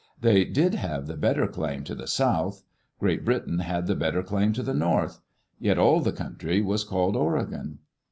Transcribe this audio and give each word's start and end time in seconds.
They 0.19 0.45
did 0.45 0.73
have 0.73 1.05
the 1.05 1.15
better 1.15 1.45
claim 1.45 1.83
to 1.83 1.93
the 1.93 2.07
south; 2.07 2.63
Great 2.99 3.23
Britain 3.23 3.59
had 3.59 3.85
the 3.85 3.93
better 3.93 4.23
claim 4.23 4.51
to 4.53 4.63
the 4.63 4.73
north. 4.73 5.19
Yet 5.59 5.77
all 5.77 5.99
the 6.01 6.11
country 6.11 6.59
was 6.59 6.83
called 6.83 7.15
Oregon. 7.15 7.77